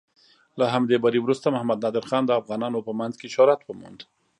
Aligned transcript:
له 0.59 0.65
همدې 0.73 0.95
بري 1.03 1.19
وروسته 1.21 1.47
محمد 1.53 1.79
نادر 1.83 2.03
خان 2.09 2.23
د 2.25 2.31
افغانانو 2.39 2.85
په 2.87 2.91
منځ 2.99 3.13
کې 3.19 3.33
شهرت 3.35 3.59
وموند. 3.63 3.99